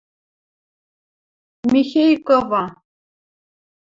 Михей 1.71 2.13
кыва. 2.27 2.63